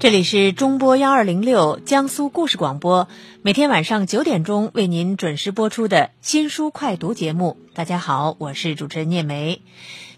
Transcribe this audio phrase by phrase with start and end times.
[0.00, 3.06] 这里是中波幺二零六江苏故事广播，
[3.42, 7.58] 每天晚上九点钟为您准时播出的新书快读节目。
[7.74, 9.60] 大家好，我是主持人聂梅。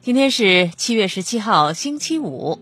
[0.00, 2.60] 今天是七月十七号，星期五，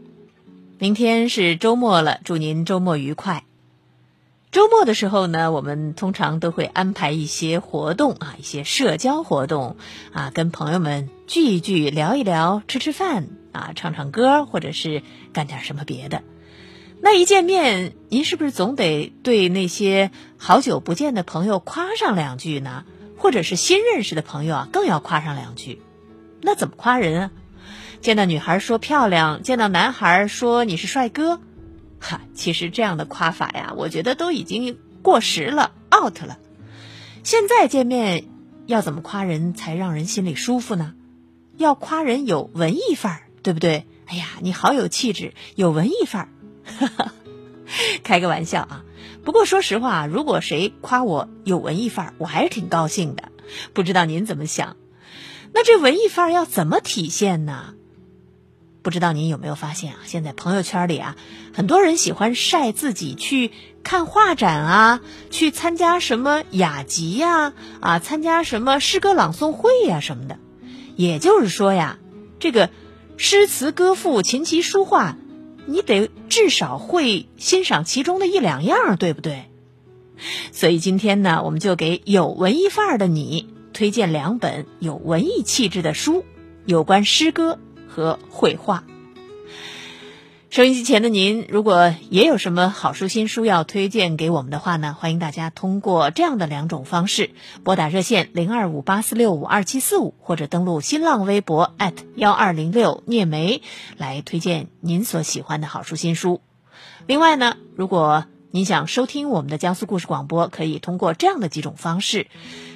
[0.78, 3.44] 明天是周末了，祝您周末愉快。
[4.50, 9.76] 周末的时候呢，我们通常都会安排一些活动啊，一些社交活动
[10.14, 15.02] 啊，跟朋友们聚一聚，聊一聊，吃吃饭啊，唱唱歌，或者是
[15.34, 16.22] 干点什么别的。
[17.02, 22.84] 那一见面，您是不是总得对那些好久不见的朋友夸上两句呢？
[23.16, 25.80] 或者是新认识的朋友啊，更要夸上两句？
[26.42, 27.30] 那怎么夸人啊？
[28.02, 31.40] 见到女孩说漂亮，见到男孩说你是帅哥，
[31.98, 36.38] 哈，其实这样的夸法呀，我觉得都已经过时了，out 了。
[37.22, 38.24] 现在见面
[38.66, 40.94] 要怎么夸人才让人心里舒服呢？
[41.56, 43.86] 要夸人有文艺范儿，对不对？
[44.06, 46.28] 哎呀，你好有气质，有文艺范儿。
[48.02, 48.84] 开个玩笑啊！
[49.24, 53.24] 不过说实话，如果谁夸我有文艺范儿，我还是挺高兴的。
[53.74, 54.76] 不知道您怎么想？
[55.52, 57.74] 那这文艺范儿要怎么体现呢？
[58.82, 59.98] 不知道您有没有发现啊？
[60.04, 61.16] 现在朋友圈里啊，
[61.52, 70.38] 很多人喜欢晒自己去看画展啊，去参加什么雅集呀，啊，参加什么诗歌朗诵会呀什么的。
[70.96, 71.98] 也就是说呀，
[72.38, 72.70] 这个
[73.16, 75.16] 诗词歌赋、琴棋书画。
[75.70, 79.44] 你得至少会欣赏其中的一两样，对不对？
[80.52, 86.24] 所以今天呢，我们就给有文艺范儿的你推荐两本有文艺气质的书，
[86.66, 88.84] 有关诗歌和绘画。
[90.50, 97.30] 收音机前的您，如果也有什么好书新书要推荐给我们的话呢，欢迎大家通过这样的两种方式：
[97.62, 101.72] 拨打热线零二五八四六五二七四五，或者登录新浪微博
[102.16, 103.62] 幺二零六聂梅
[103.96, 106.40] 来推荐您所喜欢的好书新书。
[107.06, 112.26] 另外呢，如果您想收听我们的江苏故事广播，可以通过这样的几种方式：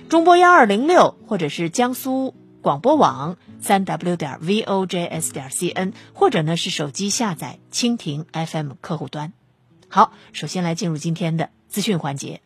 [0.08, 2.36] 中波幺二零六，或者是江苏。
[2.62, 9.32] 广播网三 w 点 vojs 点 cn，或者呢是手机下载蜻蜓 FM 客户端。
[9.88, 12.42] 好，首先来进入今天的资讯环节，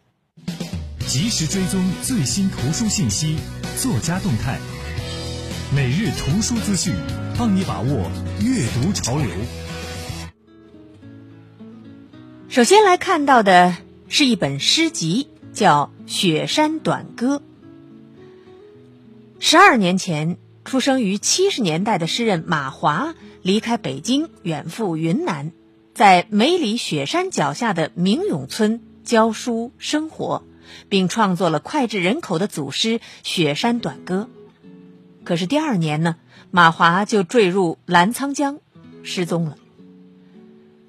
[1.08, 3.36] 及时追踪最新图书信息、
[3.76, 4.60] 作家动态，
[5.74, 6.94] 每日图书资讯，
[7.36, 8.08] 帮你把握
[8.40, 9.28] 阅读潮流。
[12.48, 13.76] 首先来看到的
[14.08, 17.38] 是一本诗集，叫《雪山短歌》。
[19.40, 20.36] 十二年前，
[20.68, 25.52] 出生于七十年代的诗人马华离开北京，远赴云南，
[25.94, 30.44] 在梅里雪山脚下的明永村教书生活，
[30.90, 34.28] 并创作了脍炙人口的组诗《雪山短歌》。
[35.24, 36.16] 可是第二年呢，
[36.50, 38.60] 马华就坠入澜沧江，
[39.02, 39.56] 失踪了。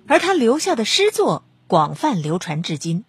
[0.07, 3.05] 而他留下的诗作广泛流传至今，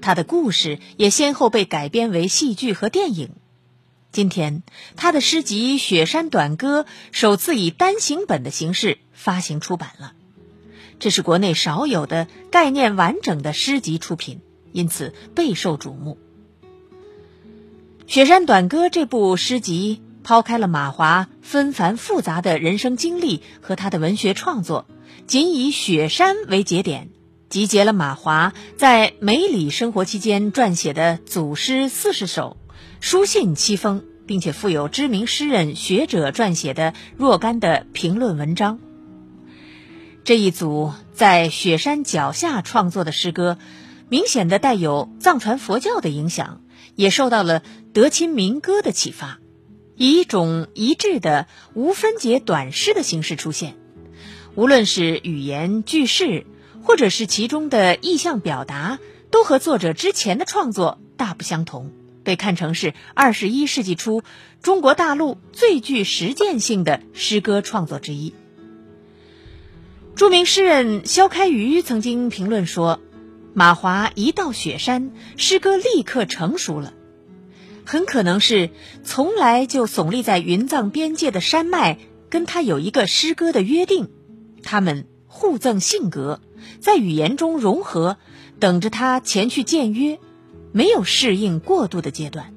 [0.00, 3.30] 他的故事也先后被改编为戏剧和电影。
[4.10, 4.62] 今天，
[4.96, 6.82] 他的诗集《雪山短歌》
[7.12, 10.14] 首次以单行本的形式发行出版了，
[10.98, 14.40] 这是国内少有的概念完整的诗集出品，
[14.72, 16.16] 因此备受瞩目。
[18.12, 24.86] 《雪山短歌》这部诗集抛开了马华纷繁复杂的人生经历和他的文学创作，
[25.26, 27.10] 仅以雪山为节点，
[27.50, 32.56] 集结了马华在梅里生活期间撰写的组诗四十首。
[33.00, 38.80] 书信七封，并且附有知名诗人、学者撰写的若干的评论文章。
[40.24, 43.56] 这一组在雪山脚下创作的诗歌，
[44.08, 46.60] 明显的带有藏传佛教的影响，
[46.96, 47.62] 也受到了
[47.94, 49.38] 德钦民歌的启发，
[49.96, 53.76] 以一种一致的无分解短诗的形式出现。
[54.54, 56.44] 无论是语言句式，
[56.82, 58.98] 或者是其中的意象表达，
[59.30, 61.92] 都和作者之前的创作大不相同。
[62.28, 64.22] 被看成是二十一世纪初
[64.60, 68.34] 中国大陆最具实践性的诗歌创作之一。
[70.14, 73.00] 著名诗人萧开余曾经评论说
[73.54, 76.92] ：“马华一到雪山，诗歌立刻成熟了。
[77.86, 78.68] 很可能是
[79.04, 81.96] 从来就耸立在云藏边界的山脉
[82.28, 84.10] 跟他有一个诗歌的约定，
[84.62, 86.42] 他们互赠性格，
[86.78, 88.18] 在语言中融合，
[88.60, 90.18] 等着他前去见约。”
[90.72, 92.52] 没有适应过渡的阶段。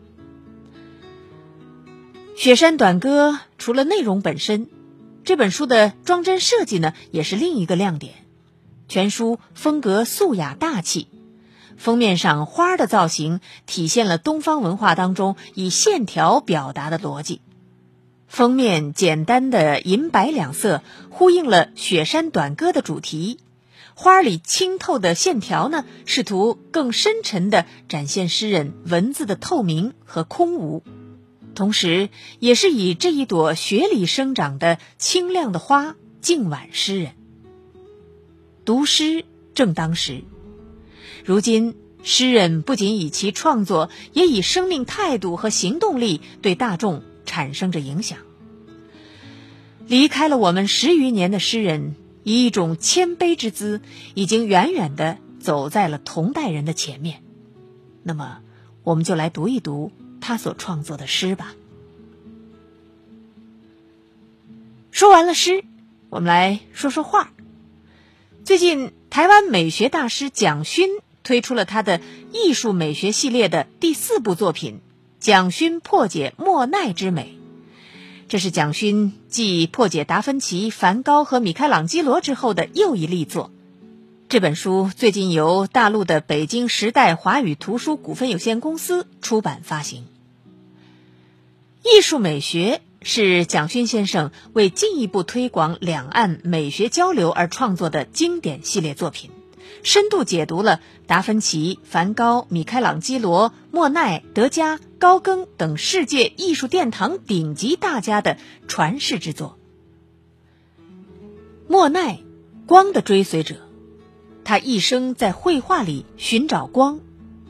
[2.44, 4.68] 《雪山短歌》除了内容本身，
[5.24, 8.14] 这本书的装帧设计呢，也是另一个亮点。
[8.88, 11.08] 全书风格素雅大气，
[11.78, 17.42] 封面上花的造型体现了东方文化当中以线条表达的逻辑。
[18.28, 23.40] 封面简单的银白两色，呼应了《雪山短歌》的主题。
[24.02, 30.84] 花里清透的线条呢，试图更深沉地展现诗人文字的透明和空无，
[31.54, 32.10] 同时
[32.40, 37.12] 也是以这一朵雪里生长的清亮的花敬挽诗人。
[38.66, 40.24] 读诗正当时，
[41.24, 48.18] 如今诗人不仅以其创作，也以生命态度和行动力对大众产生着影响。
[49.86, 51.98] 离开了我们十余年的诗人。
[52.24, 53.82] 以一种谦卑之姿，
[54.14, 57.24] 已经远远的走在了同代人的前面。
[58.04, 58.40] 那么，
[58.84, 61.54] 我们就来读一读他所创作的诗吧。
[64.92, 65.64] 说完了诗，
[66.10, 67.32] 我们来说说画。
[68.44, 70.90] 最近，台湾美学大师蒋勋
[71.24, 72.02] 推出了他的
[72.34, 74.76] 艺术美学系列的第四部作品
[75.20, 77.38] 《蒋勋破解莫奈之美》。
[78.32, 83.52] 这是蒋勋继破解达芬奇、梵高和米开朗基罗之后的又一力作。
[84.30, 90.06] 这本书最近由大陆的北京时代华语图书股份有限公司出版发行。
[91.84, 99.41] 艺术美学是蒋勋先生为进一步推广两岸美学交流而创作的经典系列作品。
[99.84, 108.38] 深度解读了达芬奇、梵高、米开朗基罗、莫奈、德加、高更等世界艺术殿堂顶级大家的
[108.68, 109.58] 传世之作。
[111.68, 112.20] 莫奈，
[112.66, 113.56] 光的追随者，
[114.44, 117.00] 他一生在绘画里寻找光，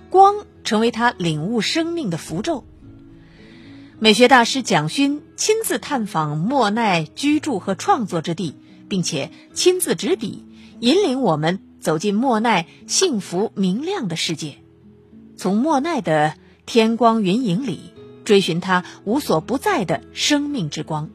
[0.10, 2.64] 光成为他领悟生命的符咒。
[4.00, 8.56] 美学大师蒋勋亲自探访莫奈居住和创作之地，
[8.90, 10.46] 并且亲自执笔，
[10.80, 11.60] 引领我们。
[11.82, 14.56] 走进莫奈幸福明亮的世界，
[15.36, 16.36] 从莫奈的
[16.66, 17.92] 天光云影里
[18.24, 21.10] 追寻他无所不在的生命之光，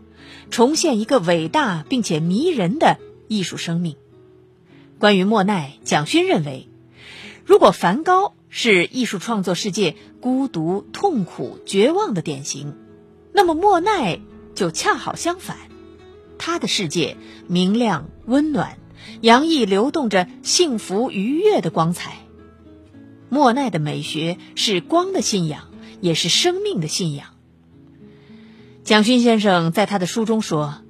[0.50, 2.98] 重现一个伟大并且迷人的
[3.28, 3.96] 艺术生命。
[4.98, 6.68] 关于莫奈，蒋勋认为，
[7.44, 12.74] 如果梵高是艺术创作世界孤独、痛苦、绝望的典型，
[13.32, 14.20] 那么莫奈
[14.54, 15.56] 就恰好相反，
[16.38, 17.16] 他的世界
[17.46, 18.78] 明亮温暖。
[19.20, 22.16] 洋溢流动着幸福愉悦的光彩。
[23.28, 25.68] 莫奈的美学是光的信仰，
[26.00, 27.28] 也是生命的信仰。
[28.84, 30.82] 蒋勋先生在他的书中说，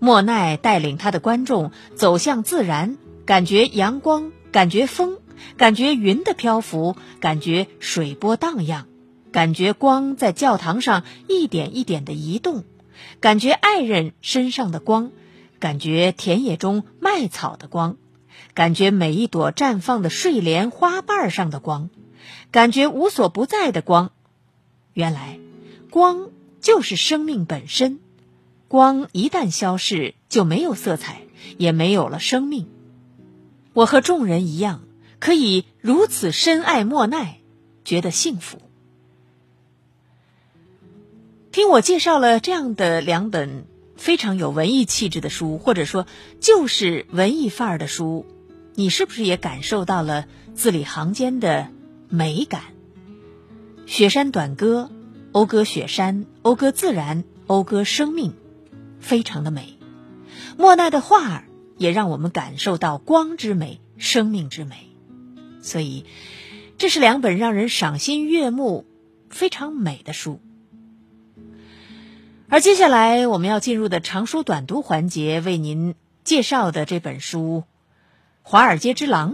[0.00, 5.18] 莫奈带领他的观众走向自然，感觉阳光，感觉风，
[5.56, 8.86] 感觉云的漂浮，感觉水波荡漾，
[9.30, 12.64] 感觉光在教堂上一点一点的移动，
[13.20, 15.12] 感觉爱人身上的光。
[15.58, 17.96] 感觉田野中麦草的光，
[18.54, 21.90] 感觉每一朵绽放的睡莲花瓣上的光，
[22.50, 24.12] 感觉无所不在的光。
[24.92, 25.38] 原来，
[25.90, 27.98] 光就是生命本身。
[28.68, 31.22] 光一旦消逝，就没有色彩，
[31.56, 32.68] 也没有了生命。
[33.72, 34.82] 我和众人一样，
[35.18, 37.40] 可以如此深爱莫奈，
[37.84, 38.60] 觉得幸福。
[41.50, 43.64] 听我介绍了这样的两本。
[43.98, 46.06] 非常有文艺气质的书，或者说
[46.40, 48.24] 就是文艺范儿的书，
[48.74, 51.68] 你是不是也感受到了字里行间的
[52.08, 52.62] 美感？
[53.86, 54.90] 雪山短歌，
[55.32, 58.34] 讴歌雪山，讴歌自然，讴歌生命，
[59.00, 59.76] 非常的美。
[60.56, 61.44] 莫奈的画儿
[61.76, 64.90] 也让我们感受到光之美，生命之美。
[65.60, 66.04] 所以，
[66.78, 68.86] 这是两本让人赏心悦目、
[69.28, 70.40] 非常美的书。
[72.50, 77.64] 而接下来我们要进入的长书短读环节，为您介绍的这本书
[78.42, 79.32] 《华尔街之狼》，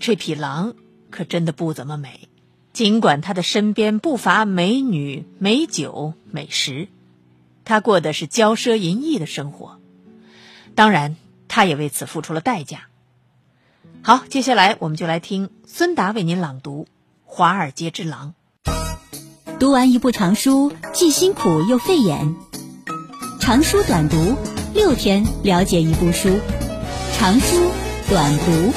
[0.00, 0.74] 这匹狼
[1.10, 2.28] 可真的不怎么美。
[2.72, 6.88] 尽管他的身边不乏美女、美酒、美食，
[7.64, 9.78] 他过的是骄奢淫逸的生活。
[10.74, 11.14] 当然，
[11.46, 12.88] 他也为此付出了代价。
[14.02, 16.84] 好，接下来我们就来听孙达为您朗读
[17.24, 18.30] 《华尔街之狼》。
[19.60, 22.34] 读完一部长书，既辛苦又费眼。
[23.38, 24.34] 长书短读，
[24.72, 26.30] 六天了解一部书。
[27.12, 27.70] 长书
[28.08, 28.72] 短读。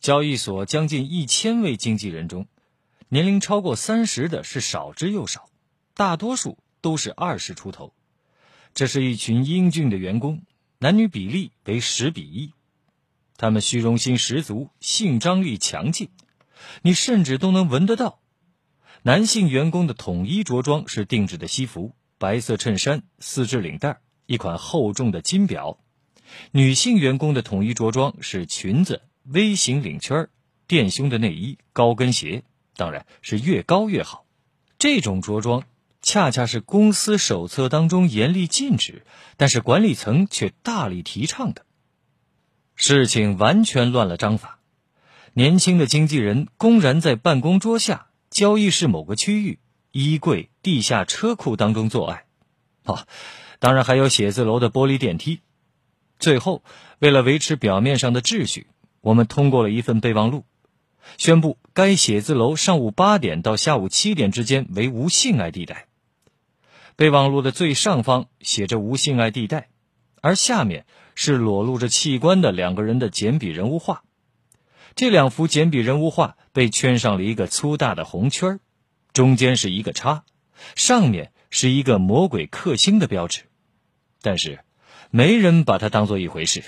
[0.00, 2.46] 交易所将近一千位经纪人中，
[3.10, 5.50] 年龄超过三十的是少之又少，
[5.94, 7.92] 大多数都是二十出头。
[8.72, 10.40] 这是一群英俊的员工，
[10.78, 12.54] 男女比例为十比一。
[13.36, 16.08] 他们虚荣心十足，性张力强劲。
[16.82, 18.20] 你甚至都能闻得到，
[19.02, 25.78] 男性员工的统一着装是定制的西服、白色衬衫、丝质领带、一款厚重的金表；
[26.52, 30.28] 女性员工的统一着装是裙子、V 型领圈、
[30.66, 32.44] 垫胸的内衣、高跟鞋，
[32.76, 34.26] 当然是越高越好。
[34.78, 35.64] 这种着装
[36.00, 39.04] 恰恰是公司手册当中严厉禁止，
[39.36, 41.66] 但是管理层却大力提倡的。
[42.76, 44.59] 事情完全乱了章法。
[45.32, 49.60] 年轻的经纪人公然在办公桌下、交易室某个区域、
[49.92, 52.24] 衣柜、地下车库当中做爱，
[52.84, 53.06] 哦，
[53.60, 55.40] 当然还有写字楼的玻璃电梯。
[56.18, 56.64] 最后，
[56.98, 58.66] 为了维持表面上的秩序，
[59.00, 60.44] 我们通过了一份备忘录，
[61.16, 65.86] 宣布该写字楼上午八点到下午七点之间为无性爱地带。
[66.96, 69.68] 备忘录的最上方写着“无性爱地带”，
[70.20, 70.84] 而下面
[71.14, 74.02] 是裸露着器官的两个人的简笔人物画。
[75.00, 78.60] 这两幅简笔人物画被圈上了一个粗大的红圈
[79.14, 80.26] 中间是一个叉，
[80.76, 83.44] 上面是一个魔鬼克星的标志。
[84.20, 84.60] 但是，
[85.10, 86.64] 没人把它当做一回事。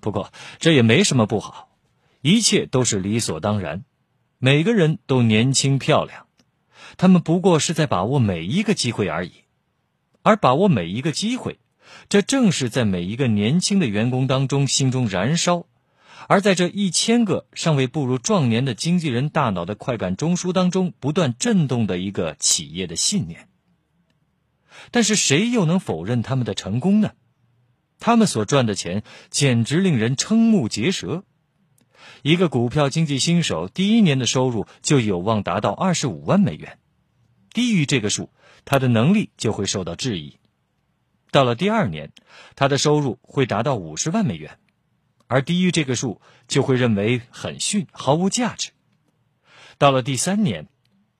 [0.00, 1.70] 不过，这也没什么不好，
[2.20, 3.86] 一切都是理所当然。
[4.36, 6.26] 每个人都年轻漂亮。
[6.98, 9.32] 他们不过是在把握每一个机会而已，
[10.20, 11.58] 而把握每一个机会，
[12.10, 15.64] 这正是在每一个年轻的员工当中心中燃烧，
[16.26, 23.48] 而在这一千个尚未步入壮年的经纪人大脑的快感中枢当中不断震动的一个企业的信念。
[24.90, 27.12] 但是谁又能否认他们的成功呢？
[28.00, 31.24] 他们所赚的钱简直令人瞠目结舌。
[32.22, 36.78] 一个股票经纪新手第一年的收入就有望达到二十五万美元，
[37.52, 38.30] 低于这个数，
[38.64, 40.36] 他的能力就会受到质疑。
[41.30, 42.12] 到了第二年，
[42.54, 44.58] 他的收入会达到五十万美元，
[45.28, 48.72] 而低于这个数就会认为很逊，毫无价值。
[49.78, 50.66] 到了第三年，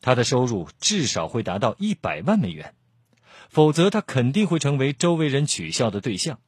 [0.00, 2.75] 他的收入至少会达到一百万美元，
[3.49, 6.41] 否则他肯定会成为周围人取笑的对象。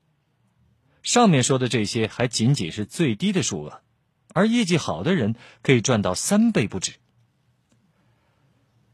[1.03, 3.83] 上面说的这些还仅仅是最低的数额。
[4.33, 6.93] 而业绩好的人可以赚到三倍不止，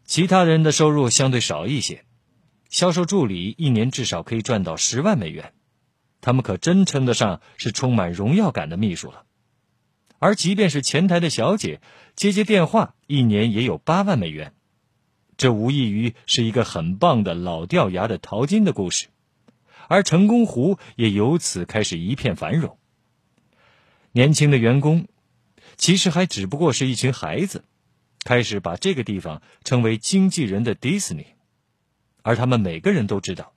[0.07, 2.07] 其他人的收入相对少一些。
[2.71, 5.53] 销售助理一年至少可以赚到十万美元，
[6.27, 9.23] 他们可真称得上是充满荣耀感的秘书了。
[10.19, 11.81] 而即便是前台的小姐
[12.17, 14.53] 接接电话，一年也有八万美元，
[15.37, 19.07] 这无异于是一个很棒的老掉牙的淘金的故事，
[19.87, 22.77] 而成功湖也由此开始一片繁荣。
[24.11, 25.07] 年轻的员工。
[25.77, 27.63] 其实还只不过是一群孩子，
[28.25, 31.27] 开始把这个地方称为经纪人的迪士尼，
[32.23, 33.53] 而他们每个人都知道，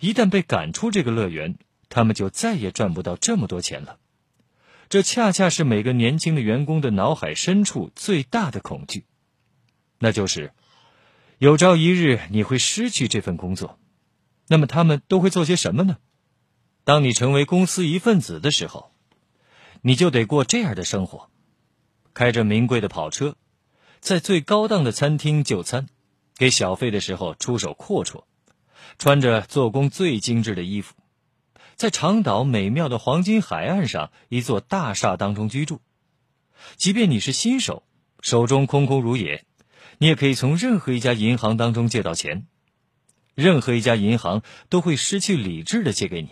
[0.00, 1.58] 一旦被赶出这个乐园，
[1.88, 3.98] 他们就再也赚不到这么多钱了。
[4.88, 9.04] 这恰恰是每个年轻的员工的脑海深处最大的恐惧，
[9.98, 10.52] 那就是
[11.38, 13.78] 有朝一日你会失去这份工作。
[14.46, 15.98] 那么他们都会做些什么呢？
[16.84, 18.94] 当你成为公司一份子的时候，
[19.82, 21.30] 你就得过这样的生活。
[22.14, 23.36] 开着名贵的跑车，
[24.00, 25.86] 在最高档的餐厅就餐，
[26.36, 28.24] 给小费的时候出手阔绰，
[28.98, 30.94] 穿着做工最精致的衣服，
[31.78, 35.80] 在长岛美妙的黄金海岸上一座大厦当中居住。
[36.74, 37.84] 即便你是新手，
[38.20, 39.44] 手中空空如也，
[39.98, 42.48] 你也可以从任何一家银行当中借到钱，
[43.36, 46.28] 任何一家银行都会失去理智的借给你，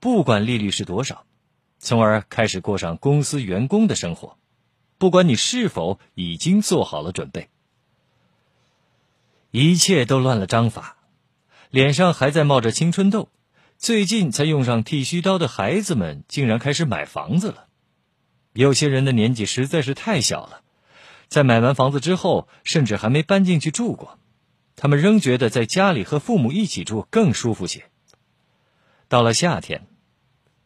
[0.00, 1.26] 不管利率是多少，
[1.78, 4.36] 从而开始过上公司员工的生活。
[4.98, 7.50] 不管你是否已经做好了准备，
[9.52, 10.96] 一切都乱了章法。
[11.70, 13.28] 脸上还在冒着青春痘，
[13.82, 17.66] 最近才用上剃须刀的孩子们竟然开始买房子了。
[18.52, 20.60] 有些人的年纪实在是太小了，
[21.26, 24.20] 在买完房子之后，甚至还没搬进去住过，
[24.76, 27.82] 他们仍觉得在家里和父母一起住更舒服些。
[29.08, 29.88] 到了夏天。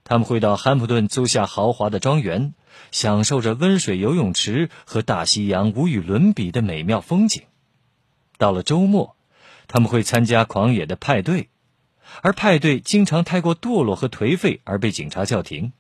[0.05, 2.53] 他们会到汉普顿租下豪华的庄园，
[2.93, 7.45] 享受着温水游泳池和大西洋无与伦比的美妙风景。
[8.37, 9.17] 到了周末，
[9.67, 11.49] 他们会参加狂野的派对，
[12.23, 15.73] 而派对经常太过堕落和颓废而被警察叫停。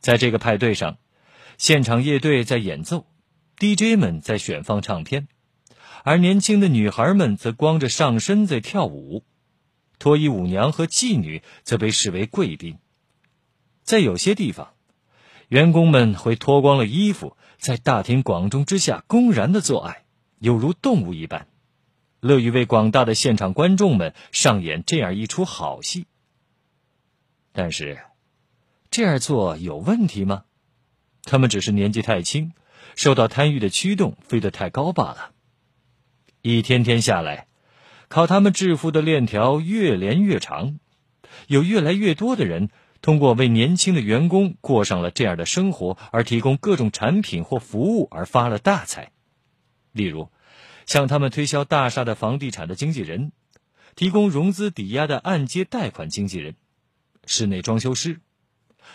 [0.00, 0.98] 在这个派对上，
[1.56, 3.06] 现场乐队在演奏
[3.58, 5.26] ，DJ 们在选放唱片，
[6.04, 9.24] 而年轻的女孩们则光着上身在跳舞，
[9.98, 12.78] 脱衣舞娘和妓女则被视为贵宾。
[13.82, 14.74] 在有些地方，
[15.48, 20.04] 员工们会脱光了衣服，在大庭广众之下公然的做爱，
[20.38, 21.48] 犹如动物一般，
[22.20, 26.06] 乐于为广大的现场观众们上演这样一出好戏。
[27.52, 27.98] 但是，
[28.90, 30.44] 这样做有问题吗？
[31.24, 32.52] 他们只是年纪太轻，
[32.96, 35.32] 受到贪欲的驱动，飞得太高罢了。
[36.42, 37.48] 一天天下来，
[38.08, 40.78] 靠他们致富的链条越连越长，
[41.46, 42.70] 有越来越多的人。
[43.00, 49.12] 通过为年轻的员工过上了这样的生活而提供各种产品或服务而发了大财，
[49.92, 50.30] 例如，
[50.88, 53.30] 向他们推销大厦的房地产的经纪人，
[53.94, 56.56] 提供融资抵押的按揭贷款经纪人，
[57.26, 58.20] 室内装修师，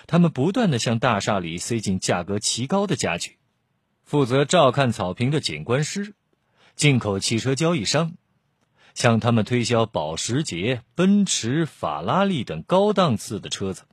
[0.07, 3.37] 他们不断的向大厦里塞进价格奇高的家具，
[4.03, 6.15] 负责照看草坪的景观师，
[6.75, 8.13] 进口汽车交易商，
[8.95, 13.83] 向他们推销保时捷、奔驰、法拉利等高档次的车子，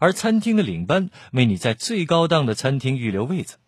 [0.00, 3.58] 而餐厅的领班为你在最高档的餐厅预留位子，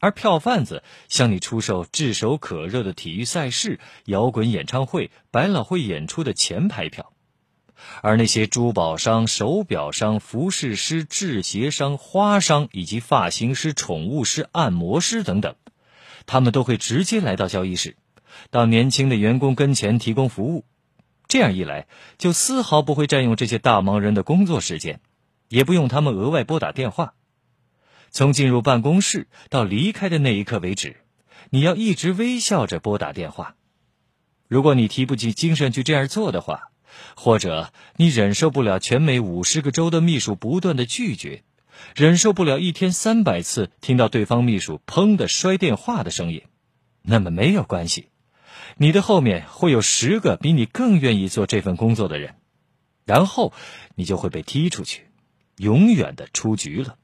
[0.00, 7.12] 而票贩子向你出售炙手可热的体育赛事、摇滚演唱会、百老汇演出的前排票。
[8.02, 15.54] 而那些珠宝商、手表商、服饰师、制鞋商、花商以及发型师、宠物师、按摩师等等，
[16.26, 17.96] 他们都会直接来到交易室，
[18.50, 20.64] 到年轻的员工跟前提供服务。
[21.26, 21.86] 这样一来，
[22.18, 25.00] 就丝毫不会占用这些大忙人的工作时间，
[25.48, 27.14] 也不用他们额外拨打电话。
[28.10, 30.96] 从进入办公室到离开的那一刻为止，
[31.50, 33.56] 你要一直微笑着拨打电话。
[34.48, 36.70] 如果你提不起精神去这样做的话，
[37.14, 41.44] 或者你忍受不了全美五十个州的秘书不断的拒绝，
[41.94, 46.42] 忍受不了一天三百次听到对方秘书砰的摔电话的声音，
[47.02, 48.08] 那么没有关系，
[48.76, 52.34] 你的后面会有十个比你更愿意做这份工作的人，
[53.04, 53.52] 然后
[53.94, 55.06] 你就会被踢出去，
[55.56, 56.96] 永远的出局了。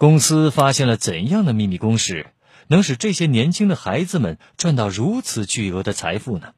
[0.00, 2.32] 公司发现了怎样的秘密公式，
[2.68, 6.54] 能使这些年轻的孩子们赚到如此巨额的财富呢？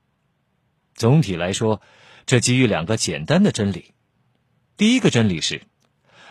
[0.94, 1.82] 总体来说，
[2.24, 3.94] 这基于两个简单的真理。
[4.76, 5.62] 第一个真理是，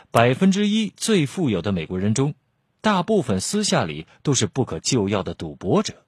[0.09, 2.33] 百分之一最富有的美国人中，
[2.79, 6.05] 大部分私下里都是不可救药的赌博者，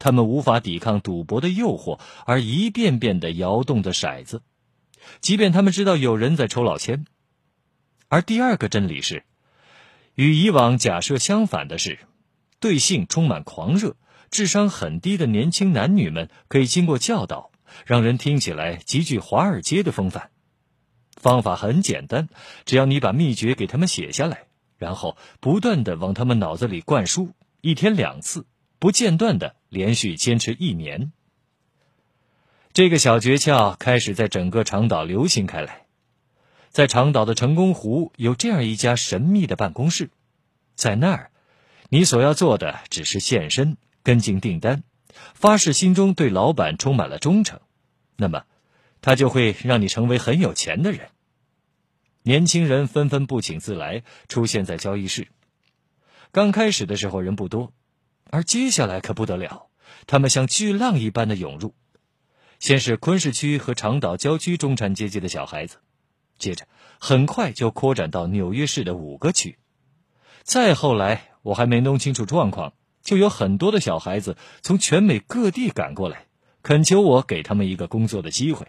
[0.00, 4.42] 他们无法抵抗赌博的诱惑，而一遍遍的摇动着骰子，
[5.20, 7.06] 即便他们知道有人在抽老千。
[8.08, 9.22] 而第二个真理是，
[10.16, 12.00] 与以往假设相反的是，
[12.58, 13.96] 对性充满狂热、
[14.30, 17.52] 智商很低的年轻男女们可以经过教导。
[17.84, 20.30] 让人听起来极具华尔街的风范。
[21.10, 22.28] 方法很简单，
[22.64, 24.46] 只要你把秘诀给他们写下来，
[24.78, 28.46] 然后不断的往他们脑子里灌输，一天两次，
[28.78, 31.12] 不间断的连续坚持一年。
[32.72, 35.82] 这个小诀窍开始在整个长岛流行开来。
[36.70, 40.10] 在长岛的成功湖有这样一家神秘的办公室，
[40.76, 41.30] 在那儿，
[41.88, 44.84] 你所要做的只是现身，跟进订单。
[45.34, 47.60] 发誓心中对老板充满了忠诚，
[48.16, 48.44] 那么，
[49.00, 51.08] 他就会让你成为很有钱的人。
[52.22, 55.28] 年轻人纷纷不请自来，出现在交易室。
[56.32, 57.72] 刚开始的时候人不多，
[58.30, 59.68] 而接下来可不得了，
[60.06, 61.74] 他们像巨浪一般的涌入。
[62.58, 65.78] 先是昆士区和长岛郊区中产阶级的小孩子，
[66.38, 66.66] 接着
[66.98, 69.58] 很快就扩展到纽约市的五个区，
[70.46, 72.72] 再后来，我还没弄清楚状况。
[73.02, 76.26] 就有很多的小孩子从全美各地赶过来，
[76.62, 78.68] 恳求我给他们一个工作的机会。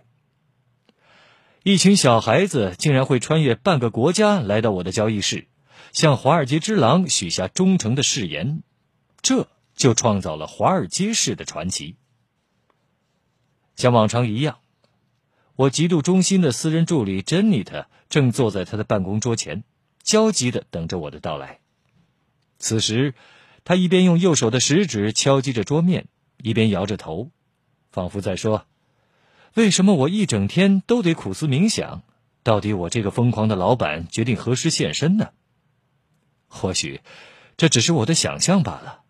[1.64, 5.48] 一群小孩子竟然会穿越半个国家来到我的交易室，
[5.92, 8.64] 向华尔街之狼许下忠诚的誓言，
[9.22, 11.96] 这就创造了华尔街式的传奇。
[13.76, 14.60] 像往常一样，
[15.56, 19.64] 我极度忠心的私人助理珍妮特正坐在他的办公桌前，
[20.02, 21.60] 焦急的等着我的到来。
[22.58, 23.14] 此时。
[23.64, 27.32] 他一边用右手的食指敲击着桌面，一边摇着头，
[27.92, 28.66] 仿佛在说
[29.56, 32.04] ：“为什么我一整天都得苦思冥想？
[32.44, 35.32] 到底我这个疯狂的老板决定何时现身呢？
[36.48, 37.02] 或许，
[37.58, 39.02] 这只是我的想象罢了。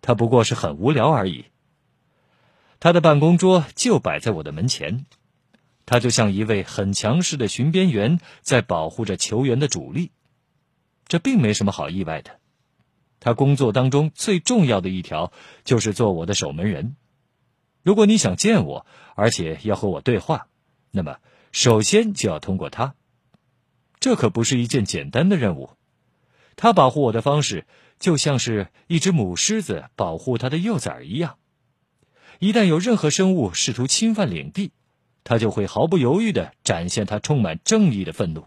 [0.00, 1.44] 他不过是很无聊而已。”
[2.80, 5.04] 他的办公桌就摆在我的门前，
[5.84, 10.12] 他就像一位很强势的巡边员，在保护着球员的主力。
[11.06, 12.38] 这并没什么好意外的。
[13.24, 15.32] 他工作当中最重要的一条
[15.62, 16.96] 就是做我的守门人。
[17.84, 20.48] 如果你想见我，而且要和我对话，
[20.90, 21.18] 那么
[21.52, 22.96] 首先就要通过他。
[24.00, 25.70] 这可不是一件简单的任务。
[26.56, 27.64] 他保护我的方式
[28.00, 31.38] 就像是一只母狮子保护它的幼崽一样。
[32.40, 34.72] 一旦有任何生物试图侵犯领地，
[35.22, 38.46] 他就会毫不犹豫地展现他充满正义的愤怒。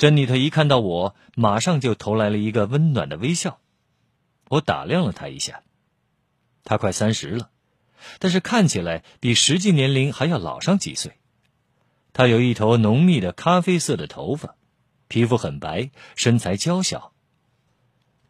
[0.00, 3.60] 珍妮特一看到我，马上就投来了一个温暖的微笑。
[4.48, 5.62] 我打量了他一下，
[6.64, 7.50] 他快三十了，
[8.18, 11.18] 但是看起来比实际年龄还要老上几岁。
[12.14, 14.54] 他有一头浓密的咖啡色的头发，
[15.06, 17.12] 皮肤很白，身材娇小。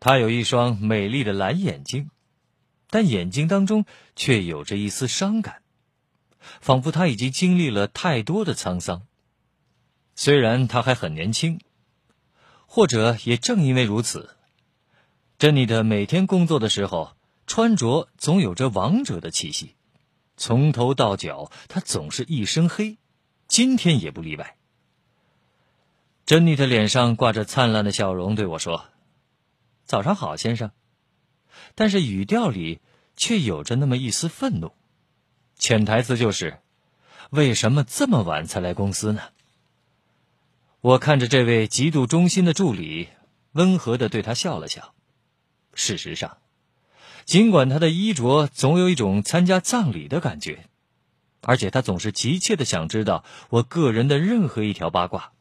[0.00, 2.10] 他有一双美丽的蓝眼睛，
[2.88, 3.84] 但眼睛当中
[4.16, 5.62] 却有着一丝伤感，
[6.60, 9.06] 仿佛他已经经历了太多的沧桑。
[10.22, 11.60] 虽然他还很年轻，
[12.66, 14.36] 或者也正因为如此，
[15.38, 19.76] 珍妮的每天工作的时候穿着总有着王者的气息，
[20.36, 22.98] 从头到脚他总是一身黑，
[23.48, 24.58] 今天也不例外。
[26.26, 28.84] 珍妮的脸上挂着灿烂的笑容，对我说
[29.86, 30.70] ：“早上好，先生。”
[31.74, 32.80] 但是语调里
[33.16, 34.72] 却有着那么一丝愤怒，
[35.56, 36.58] 潜台词就是
[37.32, 39.22] ：“为什么这么晚才来公司呢？”
[40.82, 43.08] 我看着这位极度忠心的助理，
[43.52, 44.94] 温和的对他笑了笑。
[45.74, 46.38] 事实上，
[47.26, 50.64] 尽管他的衣着总有一种参加葬礼的感觉，
[51.42, 55.32] 而且他总是急切的想知道我个人的任何一条八卦，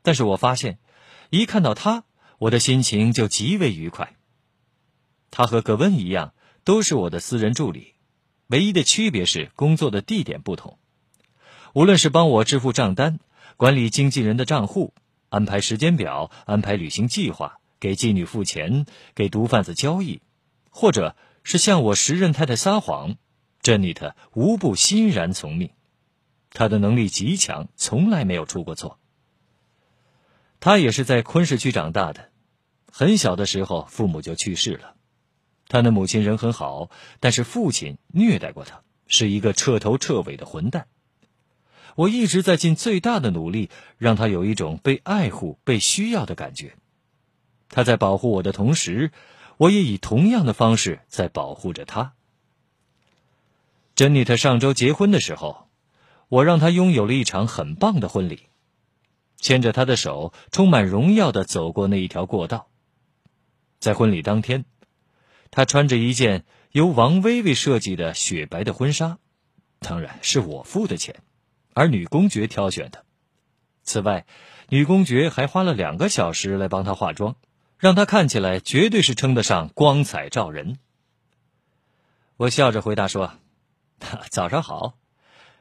[0.00, 0.78] 但是我发现，
[1.30, 2.04] 一看到他，
[2.38, 4.14] 我的心情就极为愉快。
[5.32, 7.94] 他和格温一样，都是我的私人助理，
[8.46, 10.78] 唯一的区别是工作的地点不同。
[11.74, 13.18] 无论是帮我支付账单、
[13.56, 14.94] 管理经纪人的账户、
[15.28, 17.58] 安排时间表、安排旅行计划。
[17.80, 20.22] 给妓女付钱，给毒贩子交易，
[20.70, 23.16] 或者是向我时任太太撒谎，
[23.60, 25.70] 珍妮特无不欣然从命。
[26.50, 29.00] 她的能力极强，从来没有出过错。
[30.60, 32.30] 她也是在昆士区长大的，
[32.86, 34.94] 很小的时候父母就去世了。
[35.66, 36.88] 她的母亲人很好，
[37.18, 40.86] 但是父亲虐待过她，是一个彻头彻尾的混蛋。
[41.96, 46.74] 我一直在尽最大的努力，让她有一种被爱护、被需要的感觉。
[47.68, 49.12] 他在保护我的同时，
[49.56, 52.12] 我也以同样的方式在保护着他。
[53.94, 55.68] 珍妮特上周结婚的时候，
[56.28, 58.48] 我让她拥有了一场很棒的婚礼，
[59.36, 62.68] 牵着她的手，充满荣耀的走过那一条过道。
[63.80, 64.64] 在婚礼当天，
[65.50, 69.18] 她穿着一件由王薇薇设计的雪白的婚纱，
[69.78, 71.16] 当然是我付的钱，
[71.74, 73.04] 而女公爵挑选的。
[73.82, 74.26] 此外，
[74.68, 77.36] 女公爵还花了两个小时来帮她化妆。
[77.78, 80.78] 让她看起来绝对是称得上光彩照人。
[82.36, 83.34] 我笑着回答说
[84.30, 84.96] ：“早上好，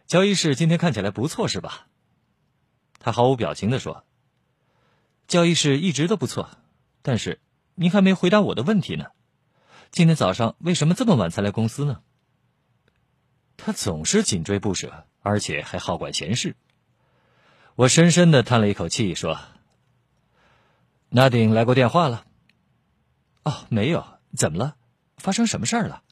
[0.06, 1.88] 交易室今天看起来不错，是吧？”
[3.02, 4.04] 他毫无表情的说
[5.28, 6.48] ：“交易室一直都不错，
[7.02, 7.42] 但是
[7.74, 9.08] 您还没回答我的问题呢。
[9.90, 12.04] 今天早上为什么这么晚才来公司呢？”
[13.58, 16.56] 他总是紧追不舍，而且还好管闲事。
[17.76, 19.40] 我深深的叹了一口气说。
[21.10, 22.26] 纳丁来过电话了。
[23.44, 24.06] 哦，没有，
[24.36, 24.76] 怎么了？
[25.18, 26.04] 发生什么事儿了？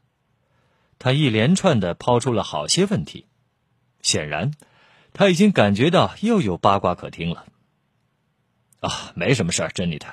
[0.97, 3.25] 他一连串的抛出了好些问题，
[4.01, 4.51] 显然
[5.13, 7.45] 他已经感觉到又有八卦可听了。
[8.81, 10.09] 啊，没什么事儿，珍妮特。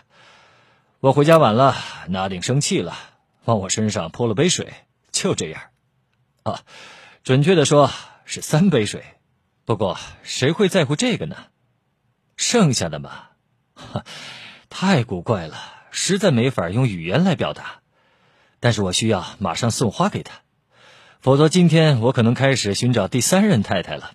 [1.00, 1.74] 我回家晚了，
[2.09, 2.96] 纳丁生气了，
[3.44, 4.72] 往我身上泼了杯水，
[5.11, 5.62] 就这样。
[6.44, 6.61] 啊，
[7.24, 7.90] 准确的说
[8.26, 9.02] 是三杯水。
[9.64, 11.36] 不过谁会在乎这个呢？
[12.36, 13.28] 剩下的嘛，
[13.74, 14.04] 哈。
[14.68, 15.56] 太古怪了，
[15.90, 17.80] 实在没法用语言来表达。
[18.60, 20.40] 但是我需要马上送花给他，
[21.20, 24.12] 否则今天我可能开始寻找第三任太太了。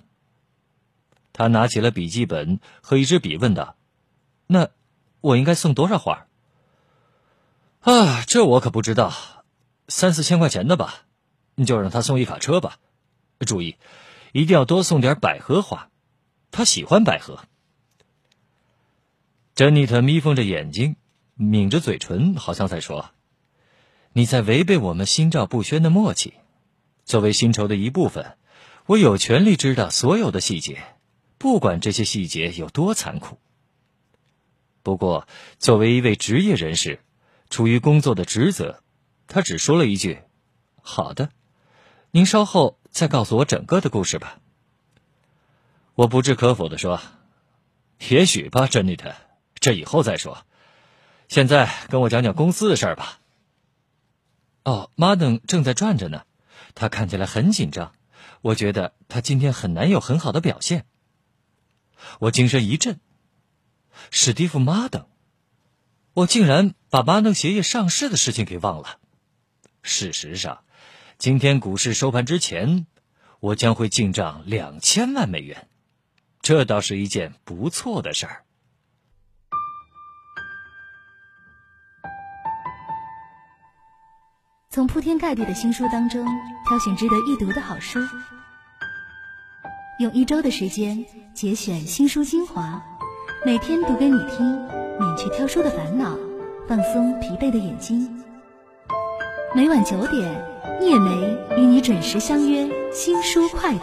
[1.34, 3.76] 他拿起了笔记本和一支笔，问道
[4.48, 4.70] ：“那
[5.22, 6.28] 我应该送多少花？”
[7.82, 9.14] 啊，这我可不知道，
[9.88, 11.06] 三四千块钱的吧。
[11.56, 12.78] 你就让他送一卡车吧。
[13.48, 13.78] 注意，
[14.32, 15.90] 一定要多送点百合花，
[16.52, 17.40] 他喜欢百合。
[19.54, 20.96] 珍妮特眯缝着眼睛，
[21.36, 23.12] 抿着嘴唇，好像在说
[24.14, 26.34] ：“你在违背我们心照不宣的默契。
[27.04, 28.38] 作为薪酬的一部分，
[28.86, 30.82] 我有权利知道所有的细节，
[31.38, 33.38] 不管这些细节有多残酷。
[34.82, 35.28] 不过，
[35.60, 37.00] 作为一位职业人士，
[37.50, 38.82] 出于工作的职责，
[39.28, 40.20] 他只说了一句
[40.82, 41.30] ：‘好的，
[42.12, 44.40] 您稍后再告诉我整个的故事吧。’
[45.96, 47.02] 我不置可否的说
[48.10, 49.16] ：‘也许吧，珍妮特。’
[49.56, 50.46] 这以后再说，
[51.28, 53.20] 现在跟我讲讲公司的事儿吧。
[54.64, 56.24] 哦，马登正在转着呢，
[56.74, 57.94] 他看起来很紧张，
[58.42, 60.86] 我觉得他今天很难有很好的表现。
[62.20, 63.00] 我精神一振，
[64.10, 65.06] 史蒂夫·马登，
[66.14, 68.98] 我竟然把马登鞋业上市的事情给忘了。
[69.84, 70.64] 事实上，
[71.22, 72.88] 今天股市收盘之前，
[73.40, 75.68] 我将会进账两千万美元，
[76.42, 78.42] 这倒是一件不错的事儿。
[84.72, 86.26] 从铺天盖地的新书当中
[86.68, 88.00] 挑选值得一读的好书，
[90.00, 91.06] 用一周的时间
[91.36, 92.84] 节选新书精华，
[93.46, 94.58] 每天读给你听，
[95.00, 96.18] 免去挑书的烦恼，
[96.68, 98.12] 放松疲惫的眼睛。
[99.54, 100.46] 每晚九点，
[100.80, 103.82] 叶梅与你准时相约新书快读。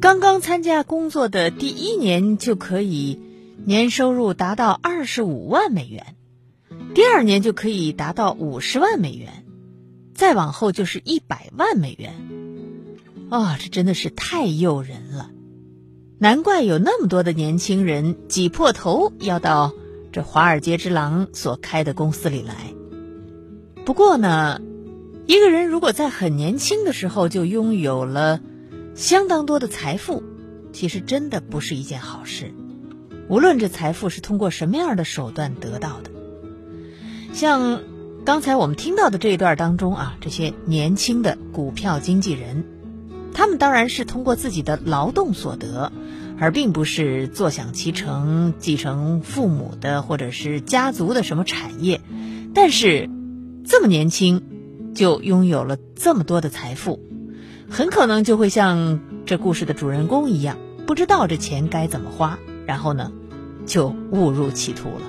[0.00, 3.18] 刚刚参加工作的第一年就可以
[3.64, 6.14] 年收入达到二十五万美元，
[6.94, 9.44] 第二年就可以达到五十万美元，
[10.14, 12.14] 再往后就是一百万美元。
[13.30, 15.30] 啊，这真的是太诱人了，
[16.18, 19.72] 难怪有那么多的年轻人挤破头要到
[20.12, 22.54] 这华尔街之狼所开的公司里来。
[23.84, 24.60] 不过呢，
[25.26, 28.40] 一个人如果在很年轻的时候就拥有了
[28.94, 30.22] 相当多的财富，
[30.72, 32.54] 其实真的不是一件好事。
[33.28, 36.10] 无论这财富是通过什么样的手段得到的，
[37.32, 37.80] 像
[38.24, 42.64] 刚才我们听到的这一段当中啊，这些年轻的股票经纪人。
[43.34, 45.92] 他们当然是通过自己的劳动所得，
[46.38, 52.00] 而并不是坐享其成、继承父母的或者是家族的什么产业。
[52.54, 53.10] 但是，
[53.66, 57.00] 这么年轻就拥有了这么多的财富，
[57.68, 63.10] 很可能就会像这故事的主人公一样，不知道这钱该怎么花，然后呢，
[63.66, 65.02] 就误入歧途了。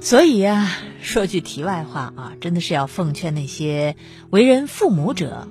[0.00, 3.96] 所以呀，说句题外话啊，真的是要奉劝那些
[4.28, 5.48] 为人父母者。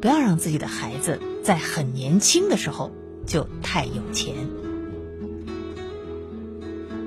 [0.00, 2.92] 不要让自己的孩子在很年轻的时候
[3.26, 4.34] 就太有钱。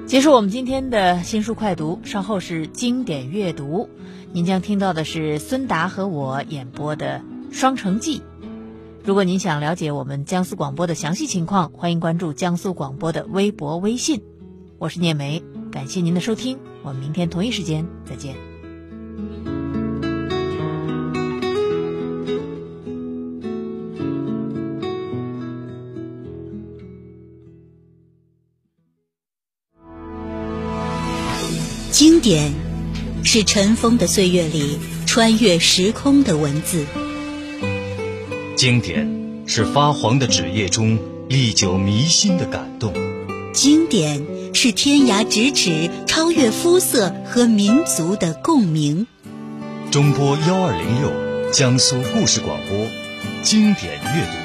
[0.06, 3.90] 结束我们今天的新书快读，稍后是经典阅读，
[4.34, 7.22] 您将听到的是孙达和我演播的
[7.56, 8.20] 《双城记》。
[9.06, 14.22] 如果您想了解我们江苏广播的详细情况，欢迎关注江苏广播的微博、微信。
[14.78, 18.51] 我是聂梅，感谢您的收听，我们明天同一时间再见。
[32.22, 32.54] 典，
[33.24, 36.86] 是尘封的岁月里穿越时空的文字；
[38.56, 39.10] 经典，
[39.48, 42.94] 是发黄的纸页中历久弥新的感动；
[43.54, 49.08] 经典，是天涯咫尺超越肤色和民族的共鸣。
[49.90, 52.88] 中波幺二零六，江苏故事广播，
[53.42, 54.41] 经典阅读。